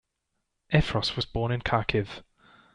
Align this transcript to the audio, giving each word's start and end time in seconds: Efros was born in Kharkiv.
Efros 0.73 1.15
was 1.15 1.27
born 1.27 1.51
in 1.51 1.61
Kharkiv. 1.61 2.23